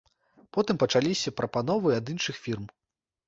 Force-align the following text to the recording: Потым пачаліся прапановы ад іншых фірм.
Потым 0.55 0.77
пачаліся 0.83 1.33
прапановы 1.41 1.93
ад 1.99 2.05
іншых 2.13 2.35
фірм. 2.47 2.65